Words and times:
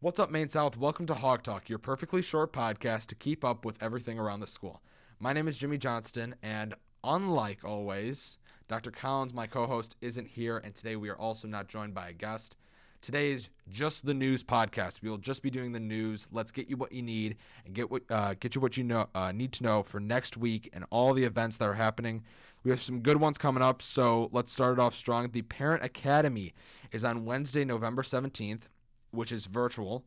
What's 0.00 0.20
up, 0.20 0.30
Maine 0.30 0.50
South? 0.50 0.76
Welcome 0.76 1.06
to 1.06 1.14
Hawk 1.14 1.42
Talk, 1.42 1.70
your 1.70 1.78
perfectly 1.78 2.20
short 2.20 2.52
podcast 2.52 3.06
to 3.06 3.14
keep 3.14 3.42
up 3.42 3.64
with 3.64 3.82
everything 3.82 4.18
around 4.18 4.40
the 4.40 4.46
school. 4.46 4.82
My 5.18 5.32
name 5.32 5.48
is 5.48 5.56
Jimmy 5.56 5.78
Johnston, 5.78 6.34
and 6.42 6.74
unlike 7.02 7.64
always, 7.64 8.36
Dr. 8.68 8.90
Collins, 8.90 9.32
my 9.32 9.46
co 9.46 9.66
host, 9.66 9.96
isn't 10.02 10.28
here, 10.28 10.58
and 10.58 10.74
today 10.74 10.96
we 10.96 11.08
are 11.08 11.16
also 11.16 11.48
not 11.48 11.68
joined 11.68 11.94
by 11.94 12.10
a 12.10 12.12
guest. 12.12 12.56
Today 13.00 13.32
is 13.32 13.48
just 13.70 14.04
the 14.04 14.12
news 14.12 14.44
podcast. 14.44 15.00
We 15.00 15.08
will 15.08 15.16
just 15.16 15.42
be 15.42 15.48
doing 15.48 15.72
the 15.72 15.80
news. 15.80 16.28
Let's 16.30 16.50
get 16.50 16.68
you 16.68 16.76
what 16.76 16.92
you 16.92 17.00
need 17.00 17.38
and 17.64 17.74
get 17.74 17.90
what 17.90 18.02
uh, 18.10 18.34
get 18.38 18.54
you 18.54 18.60
what 18.60 18.76
you 18.76 18.84
know 18.84 19.08
uh, 19.14 19.32
need 19.32 19.52
to 19.52 19.64
know 19.64 19.82
for 19.82 19.98
next 19.98 20.36
week 20.36 20.68
and 20.74 20.84
all 20.90 21.14
the 21.14 21.24
events 21.24 21.56
that 21.56 21.68
are 21.68 21.74
happening. 21.74 22.22
We 22.64 22.70
have 22.70 22.82
some 22.82 23.00
good 23.00 23.16
ones 23.16 23.38
coming 23.38 23.62
up, 23.62 23.80
so 23.80 24.28
let's 24.30 24.52
start 24.52 24.74
it 24.74 24.78
off 24.78 24.94
strong. 24.94 25.30
The 25.30 25.40
Parent 25.40 25.82
Academy 25.82 26.52
is 26.92 27.02
on 27.02 27.24
Wednesday, 27.24 27.64
November 27.64 28.02
seventeenth 28.02 28.68
which 29.16 29.32
is 29.32 29.46
virtual, 29.46 30.04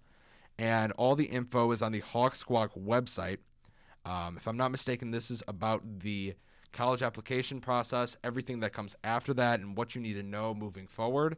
and 0.57 0.91
all 0.94 1.16
the 1.16 1.26
info 1.26 1.72
is 1.72 1.81
on 1.81 1.91
the 1.91 1.99
Hawk 1.99 2.36
Squawk 2.36 2.72
website. 2.76 3.40
Um, 4.05 4.38
if 4.38 4.48
I'm 4.48 4.58
not 4.58 4.70
mistaken, 4.70 5.12
this 5.12 5.30
is 5.30 5.44
about 5.48 5.84
the 5.99 6.35
college 6.72 7.02
application 7.02 7.59
process, 7.59 8.16
everything 8.23 8.59
that 8.62 8.73
comes 8.73 8.95
after 9.04 9.34
that, 9.34 9.59
and 9.59 9.76
what 9.76 9.95
you 9.95 10.02
need 10.02 10.13
to 10.13 10.23
know 10.23 10.54
moving 10.54 10.88
forward. 10.88 11.38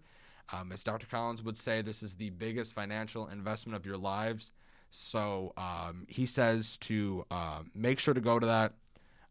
Um, 0.54 0.72
as 0.72 0.84
Dr. 0.84 1.08
Collins 1.08 1.44
would 1.44 1.58
say, 1.58 1.82
this 1.82 2.04
is 2.04 2.16
the 2.16 2.30
biggest 2.32 2.74
financial 2.74 3.28
investment 3.28 3.78
of 3.78 3.86
your 3.86 3.98
lives. 3.98 4.52
So 4.90 5.54
um, 5.56 6.06
he 6.10 6.26
says 6.26 6.78
to 6.80 7.26
uh, 7.32 7.62
make 7.74 8.00
sure 8.00 8.14
to 8.14 8.20
go 8.20 8.40
to 8.40 8.46
that 8.46 8.74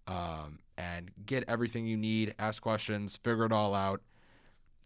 um, 0.07 0.61
and 0.79 1.11
get 1.27 1.45
everything 1.47 1.87
you 1.87 1.99
need, 1.99 2.35
ask 2.39 2.63
questions, 2.63 3.19
figure 3.19 3.45
it 3.45 3.53
all 3.53 3.75
out. 3.75 4.01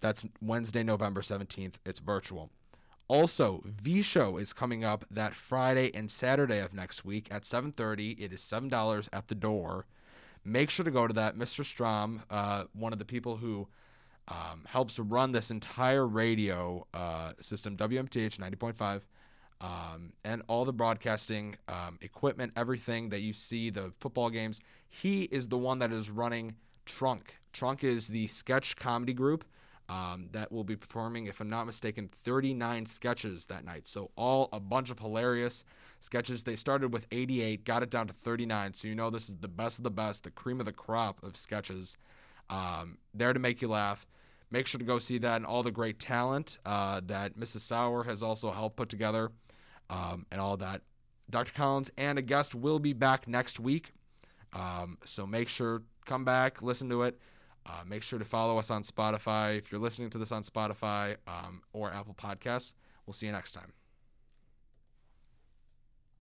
That's 0.00 0.24
Wednesday, 0.42 0.82
November 0.82 1.22
17th. 1.22 1.74
It's 1.86 2.00
virtual. 2.00 2.50
Also, 3.06 3.62
V 3.64 4.00
Show 4.00 4.38
is 4.38 4.52
coming 4.52 4.82
up 4.82 5.04
that 5.10 5.34
Friday 5.34 5.90
and 5.94 6.10
Saturday 6.10 6.58
of 6.58 6.72
next 6.72 7.05
week 7.05 7.28
at 7.30 7.44
7:30. 7.44 8.16
It 8.19 8.33
is 8.33 8.41
seven 8.41 8.69
dollars 8.69 9.10
at 9.12 9.28
the 9.28 9.34
door. 9.34 9.86
Make 10.44 10.70
sure 10.70 10.84
to 10.84 10.91
go 10.91 11.06
to 11.06 11.14
that. 11.14 11.36
Mr. 11.36 11.64
Strom, 11.64 12.22
uh, 12.30 12.64
one 12.72 12.92
of 12.92 12.98
the 12.98 13.05
people 13.05 13.36
who 13.36 13.69
um, 14.28 14.64
helps 14.66 14.98
run 14.98 15.32
this 15.32 15.50
entire 15.50 16.06
radio 16.06 16.86
uh, 16.94 17.32
system, 17.41 17.77
WMTH 17.77 18.38
90.5, 18.38 19.02
um, 19.60 20.12
and 20.25 20.42
all 20.47 20.64
the 20.64 20.72
broadcasting 20.72 21.56
um, 21.69 21.98
equipment, 22.00 22.52
everything 22.56 23.10
that 23.10 23.20
you 23.20 23.32
see, 23.32 23.70
the 23.70 23.92
football 24.00 24.30
games. 24.30 24.60
He 24.88 25.25
is 25.25 25.48
the 25.48 25.58
one 25.58 25.78
that 25.78 25.92
is 25.92 26.10
running 26.10 26.56
Trunk. 26.86 27.36
Trunk 27.52 27.82
is 27.82 28.08
the 28.08 28.27
sketch 28.27 28.77
comedy 28.77 29.14
group 29.14 29.44
um, 29.88 30.28
that 30.32 30.50
will 30.50 30.64
be 30.64 30.77
performing, 30.77 31.27
if 31.27 31.40
I'm 31.40 31.50
not 31.50 31.64
mistaken, 31.64 32.08
39 32.24 32.86
sketches 32.86 33.46
that 33.46 33.64
night. 33.64 33.86
So, 33.86 34.10
all 34.16 34.48
a 34.52 34.60
bunch 34.60 34.91
of 34.91 34.98
hilarious 34.98 35.64
sketches. 36.00 36.42
They 36.42 36.56
started 36.56 36.92
with 36.92 37.06
88, 37.12 37.64
got 37.64 37.82
it 37.82 37.91
down 37.91 38.06
to 38.06 38.14
39. 38.14 38.74
So, 38.74 38.88
you 38.88 38.94
know, 38.94 39.10
this 39.10 39.28
is 39.28 39.36
the 39.36 39.48
best 39.48 39.78
of 39.78 39.84
the 39.84 39.91
best, 39.91 40.24
the 40.24 40.30
cream 40.30 40.60
of 40.60 40.66
the 40.66 40.72
crop 40.72 41.22
of 41.22 41.36
sketches. 41.36 41.96
Um, 42.48 42.98
there 43.12 43.32
to 43.32 43.38
make 43.38 43.62
you 43.62 43.68
laugh. 43.68 44.06
Make 44.50 44.66
sure 44.66 44.78
to 44.78 44.84
go 44.84 44.98
see 44.98 45.18
that 45.18 45.36
and 45.36 45.46
all 45.46 45.62
the 45.62 45.70
great 45.70 45.98
talent 45.98 46.58
uh, 46.64 47.00
that 47.06 47.36
Mrs. 47.36 47.60
Sauer 47.60 48.04
has 48.04 48.22
also 48.22 48.52
helped 48.52 48.76
put 48.76 48.88
together 48.88 49.32
um, 49.91 50.26
and 50.30 50.41
all 50.41 50.56
that. 50.58 50.82
Dr. 51.30 51.52
Collins 51.52 51.91
and 51.96 52.19
a 52.19 52.22
guest 52.22 52.54
will 52.54 52.78
be 52.78 52.92
back 52.92 53.26
next 53.26 53.58
week. 53.58 53.92
Um, 54.52 54.98
so 55.04 55.26
make 55.26 55.48
sure 55.48 55.82
come 56.04 56.24
back, 56.24 56.62
listen 56.62 56.88
to 56.91 57.02
it. 57.02 57.19
Uh, 57.66 57.82
make 57.86 58.02
sure 58.02 58.18
to 58.18 58.24
follow 58.24 58.58
us 58.58 58.70
on 58.70 58.82
Spotify 58.82 59.56
if 59.56 59.72
you're 59.72 59.80
listening 59.80 60.10
to 60.10 60.18
this 60.18 60.32
on 60.32 60.42
Spotify 60.42 61.16
um, 61.26 61.62
or 61.72 61.92
Apple 61.92 62.14
Podcasts. 62.14 62.72
We'll 63.06 63.14
see 63.14 63.26
you 63.26 63.32
next 63.32 63.52
time. 63.52 63.72